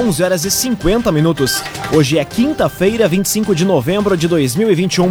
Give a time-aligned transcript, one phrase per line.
[0.00, 1.62] 11 horas e 50 minutos.
[1.92, 5.10] Hoje é quinta-feira, 25 de novembro de 2021.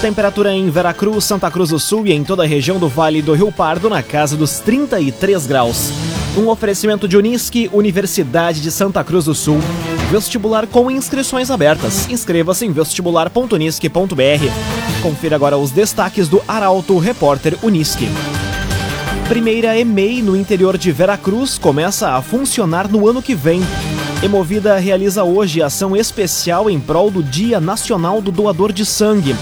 [0.00, 3.34] Temperatura em Veracruz, Santa Cruz do Sul e em toda a região do Vale do
[3.34, 5.92] Rio Pardo na casa dos 33 graus.
[6.34, 9.58] Um oferecimento de Unisque, Universidade de Santa Cruz do Sul.
[10.10, 12.08] Vestibular com inscrições abertas.
[12.08, 15.02] Inscreva-se em vestibular.unisque.br.
[15.02, 18.08] Confira agora os destaques do Arauto Repórter Unisque.
[19.28, 23.60] Primeira EMEI no interior de Veracruz começa a funcionar no ano que vem.
[24.22, 29.34] Emovida realiza hoje ação especial em prol do Dia Nacional do Doador de Sangue.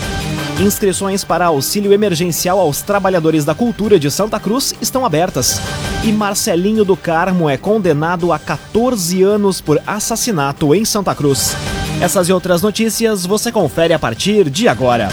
[0.59, 5.61] Inscrições para auxílio emergencial aos trabalhadores da cultura de Santa Cruz estão abertas.
[6.03, 11.55] E Marcelinho do Carmo é condenado a 14 anos por assassinato em Santa Cruz.
[12.01, 15.11] Essas e outras notícias você confere a partir de agora.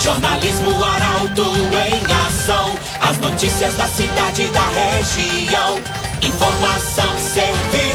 [0.00, 2.70] Jornalismo Arauto em ação.
[3.00, 5.78] As notícias da cidade e da região.
[6.22, 7.91] Informação, serviço.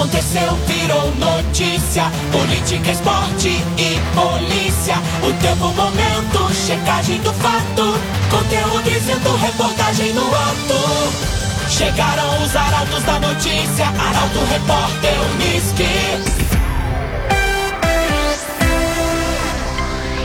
[0.00, 2.04] Aconteceu, virou notícia.
[2.32, 4.94] Política, esporte e polícia.
[5.22, 7.82] O tempo, momento, checagem do fato.
[8.30, 11.68] Conteúdo dizendo, reportagem no ato.
[11.68, 13.88] Chegaram os arautos da notícia.
[13.88, 15.84] Arauto, repórter, Unisque.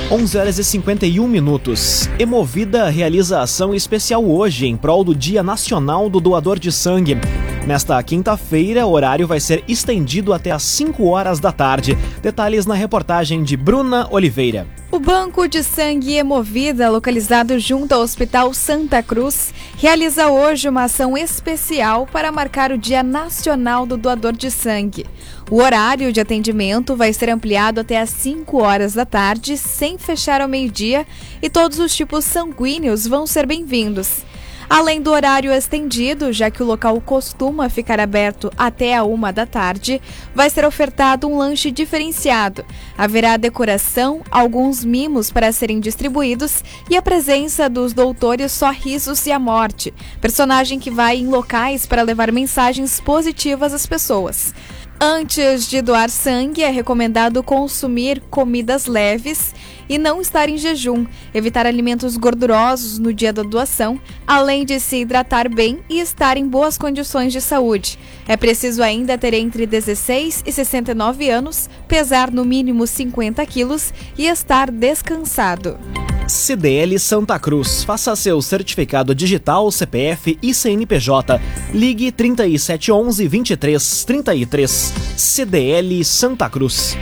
[0.10, 2.10] 11 horas e 51 minutos.
[2.18, 7.18] Emovida realiza ação especial hoje em prol do Dia Nacional do Doador de Sangue.
[7.66, 11.98] Nesta quinta-feira, o horário vai ser estendido até às 5 horas da tarde.
[12.22, 14.68] Detalhes na reportagem de Bruna Oliveira.
[14.92, 21.18] O Banco de Sangue Emovida, localizado junto ao Hospital Santa Cruz, realiza hoje uma ação
[21.18, 25.08] especial para marcar o Dia Nacional do Doador de Sangue.
[25.50, 30.40] O horário de atendimento vai ser ampliado até às 5 horas da tarde, sem fechar
[30.40, 31.06] ao meio-dia,
[31.42, 34.24] e todos os tipos sanguíneos vão ser bem-vindos.
[34.70, 39.46] Além do horário estendido, já que o local costuma ficar aberto até a uma da
[39.46, 40.02] tarde,
[40.34, 42.66] vai ser ofertado um lanche diferenciado.
[42.98, 49.38] Haverá decoração, alguns mimos para serem distribuídos e a presença dos doutores Sorrisos e a
[49.38, 54.54] Morte, personagem que vai em locais para levar mensagens positivas às pessoas.
[55.00, 59.54] Antes de doar sangue, é recomendado consumir comidas leves
[59.90, 65.02] e não estar em jejum, evitar alimentos gordurosos no dia da doação, além de se
[65.02, 68.00] hidratar bem e estar em boas condições de saúde.
[68.26, 74.28] É preciso ainda ter entre 16 e 69 anos, pesar no mínimo 50 quilos e
[74.28, 75.78] estar descansado.
[76.28, 77.84] CDL Santa Cruz.
[77.84, 81.40] Faça seu certificado digital, CPF e CNPJ.
[81.72, 84.94] Ligue 3711 2333.
[85.16, 86.98] CDL Santa Cruz.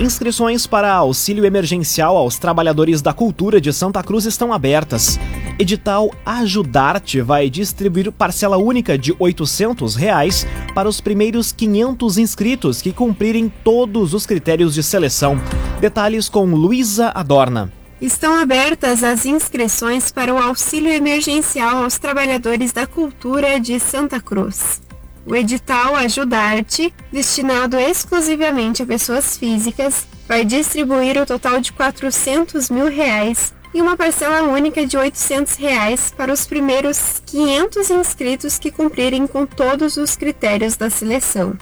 [0.00, 5.18] Inscrições para auxílio emergencial aos trabalhadores da cultura de Santa Cruz estão abertas.
[5.58, 12.92] Edital Ajudarte vai distribuir parcela única de 800 reais para os primeiros 500 inscritos que
[12.92, 15.40] cumprirem todos os critérios de seleção.
[15.80, 17.81] Detalhes com Luísa Adorna.
[18.02, 24.82] Estão abertas as inscrições para o auxílio emergencial aos trabalhadores da cultura de Santa Cruz.
[25.24, 32.88] O edital Ajudarte, destinado exclusivamente a pessoas físicas, vai distribuir o total de 400 mil
[32.88, 39.28] reais e uma parcela única de 800 reais para os primeiros 500 inscritos que cumprirem
[39.28, 41.56] com todos os critérios da seleção.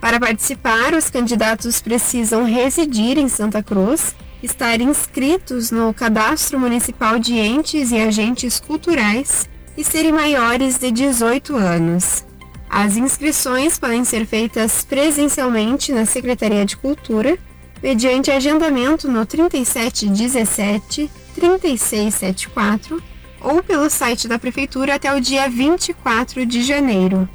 [0.00, 7.34] Para participar, os candidatos precisam residir em Santa Cruz, estar inscritos no Cadastro Municipal de
[7.34, 12.24] Entes e Agentes Culturais e serem maiores de 18 anos.
[12.68, 17.38] As inscrições podem ser feitas presencialmente na Secretaria de Cultura,
[17.82, 23.02] mediante agendamento no 3717 3674
[23.40, 27.28] ou pelo site da Prefeitura até o dia 24 de janeiro.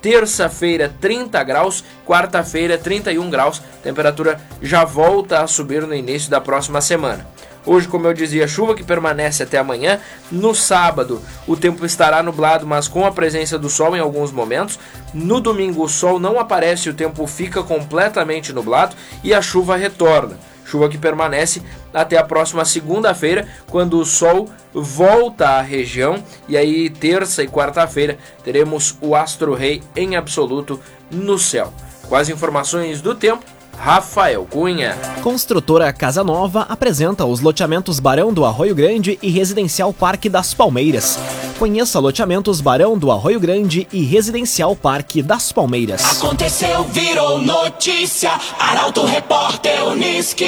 [0.02, 1.84] Terça-feira, 30 graus.
[2.06, 3.62] Quarta-feira, 31 graus.
[3.84, 7.28] Temperatura já volta a subir no início da próxima semana.
[7.66, 10.00] Hoje, como eu dizia, chuva que permanece até amanhã.
[10.32, 14.80] No sábado, o tempo estará nublado, mas com a presença do sol em alguns momentos.
[15.14, 20.38] No domingo, o sol não aparece, o tempo fica completamente nublado e a chuva retorna.
[20.70, 26.24] Chuva que permanece até a próxima segunda-feira, quando o sol volta à região.
[26.48, 30.80] E aí, terça e quarta-feira, teremos o Astro Rei em absoluto
[31.10, 31.74] no céu.
[32.08, 33.44] Com as informações do tempo,
[33.80, 34.98] Rafael Cunha.
[35.24, 41.18] Construtora Casa Nova apresenta os loteamentos Barão do Arroio Grande e Residencial Parque das Palmeiras.
[41.58, 46.04] Conheça loteamentos Barão do Arroio Grande e Residencial Parque das Palmeiras.
[46.18, 48.32] Aconteceu, virou notícia.
[48.60, 50.46] Arauto Repórter Uniski.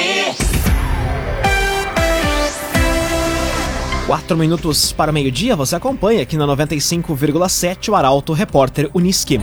[4.06, 9.40] Quatro minutos para o meio-dia, você acompanha aqui na 95,7 o Arauto Repórter Uniski.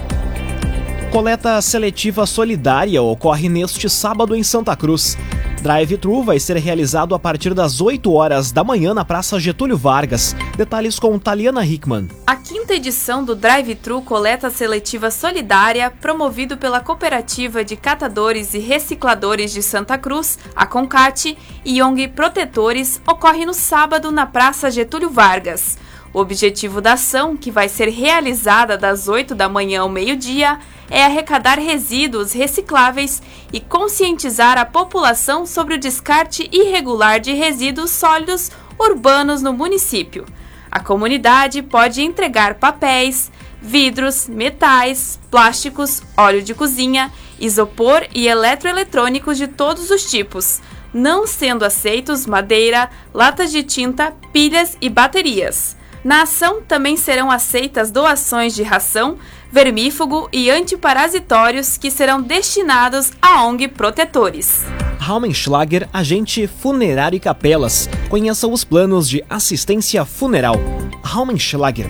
[1.12, 5.18] Coleta seletiva solidária ocorre neste sábado em Santa Cruz.
[5.60, 10.36] Drive-thru vai ser realizado a partir das 8 horas da manhã na Praça Getúlio Vargas.
[10.56, 12.08] Detalhes com Taliana Hickman.
[12.28, 19.52] A quinta edição do Drive-thru Coleta Seletiva Solidária, promovido pela Cooperativa de Catadores e Recicladores
[19.52, 21.36] de Santa Cruz, a Concate,
[21.66, 25.76] e ONG Protetores, ocorre no sábado na Praça Getúlio Vargas.
[26.14, 31.06] O objetivo da ação, que vai ser realizada das 8 da manhã ao meio-dia, é
[31.06, 33.21] arrecadar resíduos recicláveis
[33.53, 40.25] e conscientizar a população sobre o descarte irregular de resíduos sólidos urbanos no município.
[40.71, 43.31] A comunidade pode entregar papéis,
[43.62, 50.62] vidros, metais, plásticos, óleo de cozinha, isopor e eletroeletrônicos de todos os tipos,
[50.94, 55.77] não sendo aceitos madeira, latas de tinta, pilhas e baterias.
[56.03, 59.18] Na ação também serão aceitas doações de ração,
[59.51, 64.63] vermífugo e antiparasitórios que serão destinados à ONG Protetores.
[65.00, 67.90] Raumenschlager, agente funerário e capelas.
[68.10, 70.56] Conheça os planos de assistência funeral.
[71.04, 71.88] Raumenschlager.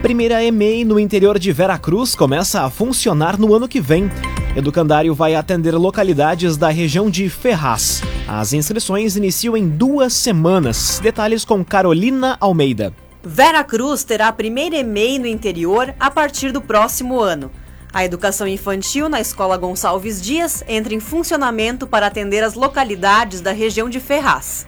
[0.00, 4.10] Primeira EMEI no interior de Veracruz começa a funcionar no ano que vem.
[4.54, 8.02] Educandário vai atender localidades da região de Ferraz.
[8.28, 11.00] As inscrições iniciam em duas semanas.
[11.02, 12.92] Detalhes com Carolina Almeida.
[13.26, 17.50] Vera Cruz terá a primeira EMEI no interior a partir do próximo ano.
[17.90, 23.50] A educação infantil na Escola Gonçalves Dias entra em funcionamento para atender as localidades da
[23.50, 24.66] região de Ferraz.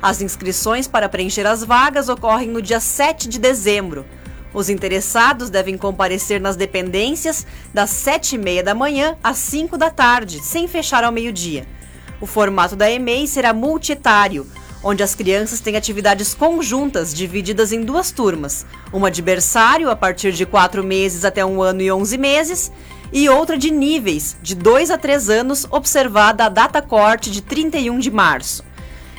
[0.00, 4.06] As inscrições para preencher as vagas ocorrem no dia 7 de dezembro.
[4.54, 10.66] Os interessados devem comparecer nas dependências das 7h30 da manhã às 5 da tarde, sem
[10.66, 11.66] fechar ao meio-dia.
[12.22, 14.46] O formato da EMEI será multietário,
[14.82, 20.32] onde as crianças têm atividades conjuntas divididas em duas turmas, uma de berçário a partir
[20.32, 22.72] de 4 meses até 1 ano e 11 meses,
[23.12, 27.98] e outra de níveis, de 2 a 3 anos, observada a data corte de 31
[27.98, 28.64] de março.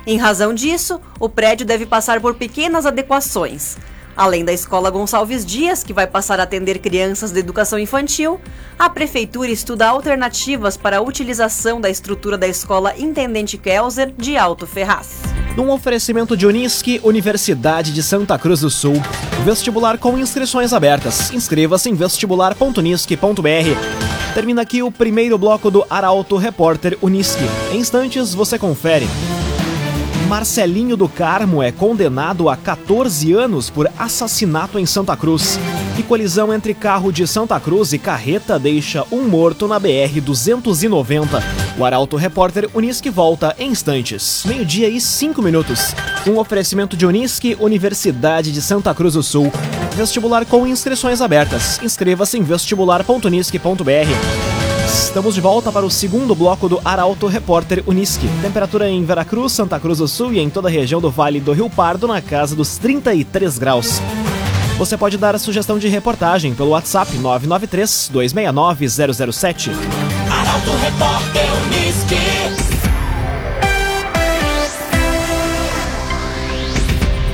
[0.06, 3.78] Em razão disso, o prédio deve passar por pequenas adequações.
[4.20, 8.38] Além da Escola Gonçalves Dias, que vai passar a atender crianças de educação infantil,
[8.78, 14.68] a Prefeitura estuda alternativas para a utilização da estrutura da Escola Intendente Kelser de Alto
[14.68, 15.22] Ferraz.
[15.56, 19.02] Num oferecimento de Unisque, Universidade de Santa Cruz do Sul.
[19.46, 21.32] Vestibular com inscrições abertas.
[21.32, 24.34] Inscreva-se em vestibular.unisque.br.
[24.34, 27.46] Termina aqui o primeiro bloco do Arauto Repórter Unisque.
[27.72, 29.08] Em instantes você confere.
[30.30, 35.60] Marcelinho do Carmo é condenado a 14 anos por assassinato em Santa Cruz.
[35.98, 41.42] E colisão entre carro de Santa Cruz e carreta deixa um morto na BR-290.
[41.80, 44.44] O Arauto Repórter Unisque volta em instantes.
[44.46, 45.96] Meio-dia e cinco minutos.
[46.28, 49.52] Um oferecimento de Unisque, Universidade de Santa Cruz do Sul.
[49.96, 51.80] Vestibular com inscrições abertas.
[51.82, 54.59] Inscreva-se em vestibular.unisque.br.
[54.90, 58.28] Estamos de volta para o segundo bloco do Arauto Repórter Unisque.
[58.42, 61.54] Temperatura em Veracruz, Santa Cruz do Sul e em toda a região do Vale do
[61.54, 64.02] Rio Pardo na casa dos 33 graus.
[64.78, 68.88] Você pode dar a sugestão de reportagem pelo WhatsApp 993 269
[69.34, 69.72] 007.
[70.32, 72.69] Arauto Repórter Uniski.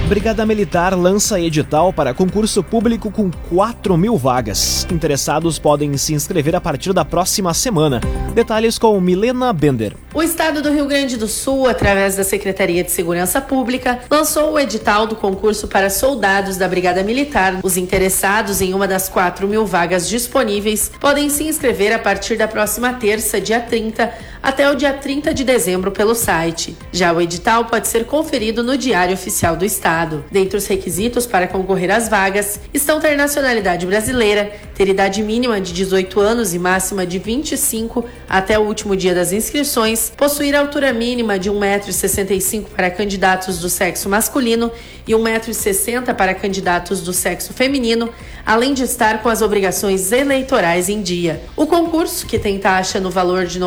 [0.08, 4.86] Brigada Militar lança edital para concurso público com 4 mil vagas.
[4.92, 8.00] Interessados podem se inscrever a partir da próxima semana.
[8.36, 9.96] Detalhes com Milena Bender.
[10.14, 14.60] O Estado do Rio Grande do Sul, através da Secretaria de Segurança Pública, lançou o
[14.60, 17.60] edital do concurso para soldados da Brigada Militar.
[17.64, 22.48] Os interessados em uma das 4 mil vagas disponíveis podem se inscrever a partir da
[22.48, 24.14] próxima terça, dia 30,
[24.46, 26.78] até o dia 30 de dezembro pelo site.
[26.92, 30.24] Já o edital pode ser conferido no Diário Oficial do Estado.
[30.32, 35.74] Dentre os requisitos para concorrer às vagas estão ter nacionalidade brasileira, ter idade mínima de
[35.74, 41.40] 18 anos e máxima de 25 até o último dia das inscrições, possuir altura mínima
[41.40, 44.72] de 1,65m para candidatos do sexo masculino
[45.08, 48.12] e 1,60m para candidatos do sexo feminino,
[48.46, 51.42] além de estar com as obrigações eleitorais em dia.
[51.56, 53.66] O concurso, que tem taxa no valor de R$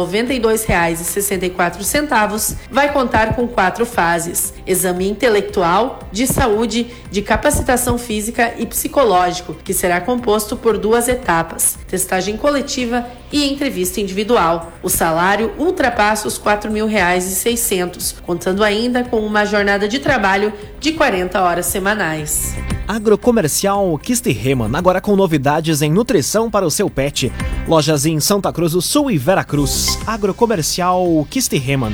[0.69, 9.55] 92,64, vai contar com quatro fases: exame intelectual, de saúde, de capacitação física e psicológico,
[9.55, 14.73] que será composto por duas etapas: testagem coletiva e entrevista individual.
[14.83, 21.41] O salário ultrapassa os R$ 4.600, contando ainda com uma jornada de trabalho de 40
[21.41, 22.55] horas semanais.
[22.89, 27.31] Agrocomercial Kistiheman, agora com novidades em nutrição para o seu pet.
[27.69, 29.99] Lojas em Santa Cruz do Sul e Veracruz.
[30.07, 31.93] Agrocomercial Kistiheman.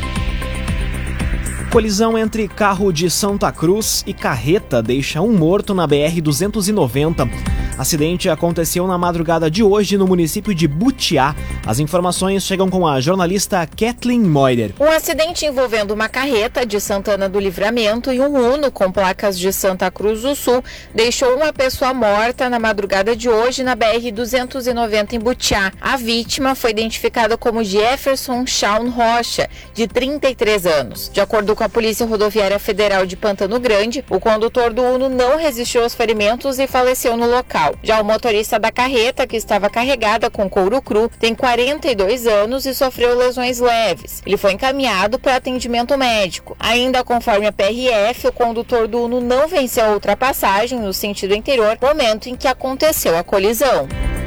[1.72, 7.28] Colisão entre carro de Santa Cruz e carreta deixa um morto na BR-290.
[7.76, 11.34] Acidente aconteceu na madrugada de hoje no município de Butiá.
[11.66, 14.72] As informações chegam com a jornalista Kathleen Moider.
[14.78, 19.52] Um acidente envolvendo uma carreta de Santana do Livramento e um Uno com placas de
[19.52, 20.62] Santa Cruz do Sul
[20.94, 25.72] deixou uma pessoa morta na madrugada de hoje na BR-290 em Butiá.
[25.80, 31.10] A vítima foi identificada como Jefferson Shawn Rocha, de 33 anos.
[31.12, 35.36] De acordo com a Polícia Rodoviária Federal de Pantano Grande, o condutor do Uno não
[35.36, 37.63] resistiu aos ferimentos e faleceu no local.
[37.82, 42.74] Já o motorista da carreta, que estava carregada com couro cru, tem 42 anos e
[42.74, 44.22] sofreu lesões leves.
[44.26, 46.56] Ele foi encaminhado para atendimento médico.
[46.58, 51.78] Ainda conforme a PRF, o condutor do Uno não venceu a ultrapassagem no sentido interior,
[51.80, 53.88] momento em que aconteceu a colisão.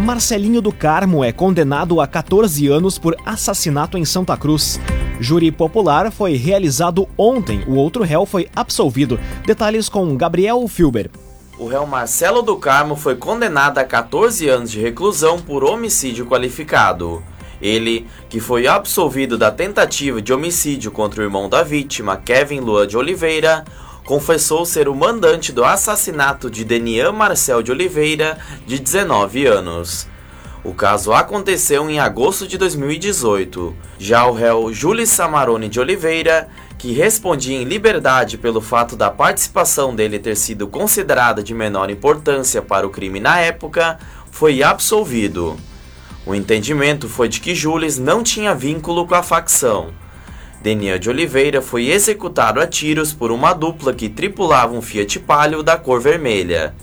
[0.00, 4.80] Marcelinho do Carmo é condenado a 14 anos por assassinato em Santa Cruz.
[5.20, 9.20] Júri popular foi realizado ontem, o outro réu foi absolvido.
[9.44, 11.10] Detalhes com Gabriel Filber.
[11.58, 17.22] O réu Marcelo do Carmo foi condenado a 14 anos de reclusão por homicídio qualificado.
[17.60, 22.86] Ele, que foi absolvido da tentativa de homicídio contra o irmão da vítima, Kevin Lua
[22.86, 23.66] de Oliveira,
[24.10, 30.08] confessou ser o mandante do assassinato de Denian Marcel de Oliveira, de 19 anos.
[30.64, 33.72] O caso aconteceu em agosto de 2018.
[34.00, 39.94] Já o réu Júlio Samarone de Oliveira, que respondia em liberdade pelo fato da participação
[39.94, 43.96] dele ter sido considerada de menor importância para o crime na época,
[44.32, 45.56] foi absolvido.
[46.26, 49.92] O entendimento foi de que Jules não tinha vínculo com a facção.
[50.62, 55.62] Denian de Oliveira foi executado a tiros por uma dupla que tripulava um Fiat Palio
[55.62, 56.74] da cor vermelha.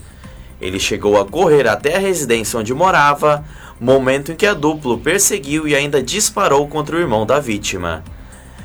[0.60, 3.44] Ele chegou a correr até a residência onde morava,
[3.80, 8.02] momento em que a dupla o perseguiu e ainda disparou contra o irmão da vítima.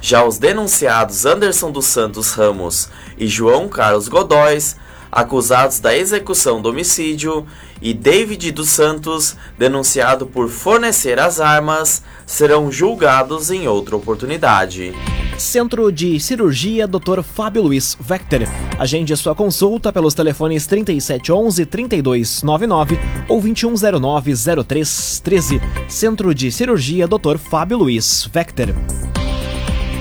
[0.01, 4.75] Já os denunciados Anderson dos Santos Ramos e João Carlos Godóis
[5.13, 7.45] acusados da execução do homicídio,
[7.81, 14.93] e David dos Santos, denunciado por fornecer as armas, serão julgados em outra oportunidade.
[15.37, 17.21] Centro de Cirurgia Dr.
[17.21, 18.41] Fábio Luiz Vector.
[18.79, 24.33] Agende sua consulta pelos telefones 3711 3299 ou 2109
[24.65, 25.61] 0313.
[25.87, 27.37] Centro de Cirurgia Dr.
[27.37, 28.69] Fábio Luiz Vector.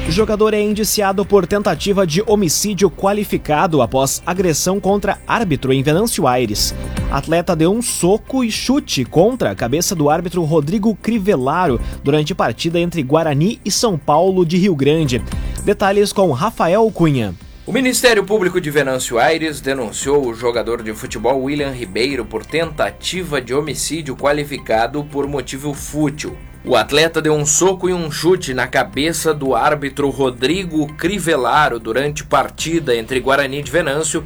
[0.08, 6.74] Jogador é indiciado por tentativa de homicídio qualificado após agressão contra árbitro em Venâncio Aires.
[7.10, 12.78] Atleta deu um soco e chute contra a cabeça do árbitro Rodrigo Crivellaro durante partida
[12.78, 15.22] entre Guarani e São Paulo de Rio Grande.
[15.64, 17.34] Detalhes com Rafael Cunha.
[17.64, 23.40] O Ministério Público de Venâncio Aires denunciou o jogador de futebol William Ribeiro por tentativa
[23.40, 26.36] de homicídio qualificado por motivo fútil.
[26.64, 32.22] O atleta deu um soco e um chute na cabeça do árbitro Rodrigo Crivellaro durante
[32.22, 34.24] partida entre Guarani de Venâncio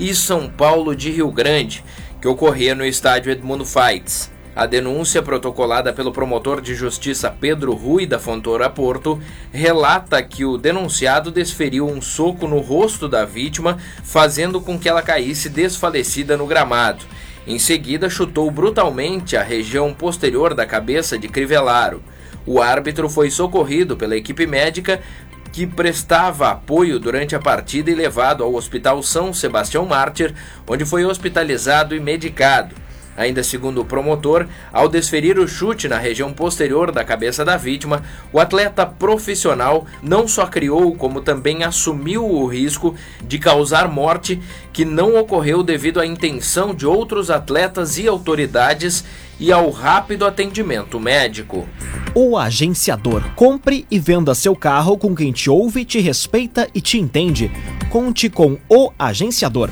[0.00, 1.84] e São Paulo de Rio Grande,
[2.22, 4.32] que ocorria no estádio Edmundo Fights.
[4.56, 9.20] A denúncia protocolada pelo promotor de justiça Pedro Rui da Fontoura Porto
[9.52, 15.02] relata que o denunciado desferiu um soco no rosto da vítima, fazendo com que ela
[15.02, 17.04] caísse desfalecida no gramado
[17.46, 22.02] em seguida, chutou brutalmente a região posterior da cabeça de Crivellaro.
[22.46, 25.00] O árbitro foi socorrido pela equipe médica
[25.52, 30.34] que prestava apoio durante a partida e levado ao Hospital São Sebastião Mártir,
[30.66, 32.74] onde foi hospitalizado e medicado.
[33.16, 38.02] Ainda segundo o promotor, ao desferir o chute na região posterior da cabeça da vítima,
[38.32, 44.40] o atleta profissional não só criou, como também assumiu o risco de causar morte
[44.72, 49.04] que não ocorreu devido à intenção de outros atletas e autoridades
[49.38, 51.68] e ao rápido atendimento médico.
[52.14, 53.22] O agenciador.
[53.34, 57.50] Compre e venda seu carro com quem te ouve, te respeita e te entende.
[57.90, 59.70] Conte com o agenciador.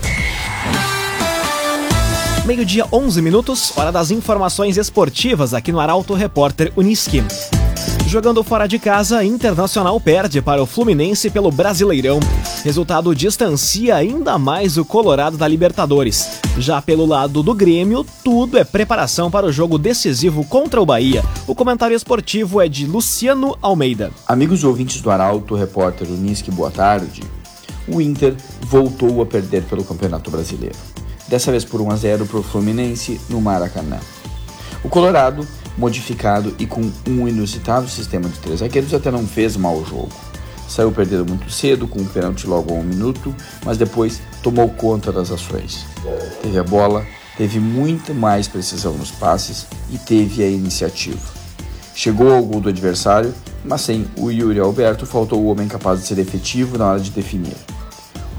[2.44, 7.22] Meio-dia, 11 minutos, hora das informações esportivas aqui no Arauto Repórter Uniski.
[8.08, 12.18] Jogando fora de casa, Internacional perde para o Fluminense pelo Brasileirão.
[12.64, 16.40] Resultado distancia ainda mais o Colorado da Libertadores.
[16.58, 21.22] Já pelo lado do Grêmio, tudo é preparação para o jogo decisivo contra o Bahia.
[21.46, 24.10] O comentário esportivo é de Luciano Almeida.
[24.26, 27.22] Amigos ouvintes do Arauto Repórter Uniski, boa tarde.
[27.86, 30.91] O Inter voltou a perder pelo Campeonato Brasileiro
[31.32, 33.98] dessa vez por 1 a 0 para o Fluminense no Maracanã.
[34.84, 35.48] O Colorado,
[35.78, 40.10] modificado e com um inusitado sistema de três zagueiros, até não fez mau jogo.
[40.68, 43.34] Saiu perdendo muito cedo, com um pênalti logo a um minuto,
[43.64, 45.86] mas depois tomou conta das ações.
[46.42, 47.02] Teve a bola,
[47.38, 51.32] teve muito mais precisão nos passes e teve a iniciativa.
[51.94, 53.32] Chegou ao gol do adversário,
[53.64, 57.10] mas sem o Yuri Alberto faltou o homem capaz de ser efetivo na hora de
[57.10, 57.56] definir.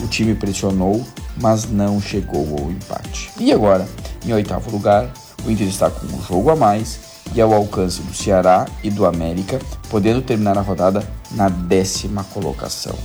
[0.03, 1.05] O time pressionou,
[1.41, 3.31] mas não chegou ao empate.
[3.39, 3.87] E agora,
[4.25, 5.11] em oitavo lugar,
[5.45, 6.99] o Inter está com um jogo a mais
[7.33, 12.95] e ao alcance do Ceará e do América, podendo terminar a rodada na décima colocação.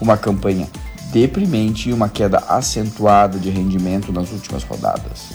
[0.00, 0.66] Uma campanha
[1.12, 5.32] deprimente e uma queda acentuada de rendimento nas últimas rodadas.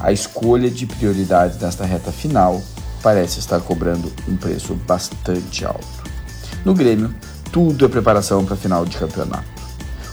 [0.00, 2.62] A escolha de prioridades nesta reta final
[3.02, 6.04] parece estar cobrando um preço bastante alto.
[6.64, 7.14] No Grêmio,
[7.52, 9.53] tudo é preparação para a final de campeonato.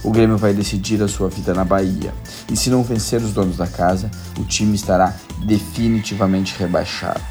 [0.04, 2.14] O Grêmio vai decidir a sua vida na Bahia.
[2.52, 5.16] E se não vencer os donos da casa, o time estará
[5.46, 7.22] definitivamente rebaixado.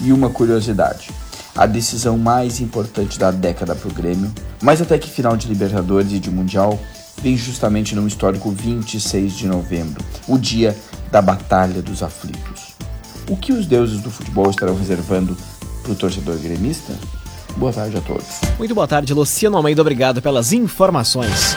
[0.00, 1.10] E uma curiosidade:
[1.56, 4.32] a decisão mais importante da década para o Grêmio,
[4.62, 6.78] mas até que final de Libertadores e de Mundial,
[7.20, 10.76] vem justamente no histórico 26 de novembro, o dia
[11.10, 12.76] da Batalha dos Aflitos.
[13.28, 15.36] O que os deuses do futebol estarão reservando
[15.82, 16.92] para o torcedor gremista?
[17.56, 18.26] Boa tarde a todos.
[18.58, 19.80] Muito boa tarde, Luciano Almeida.
[19.80, 21.56] Obrigado pelas informações.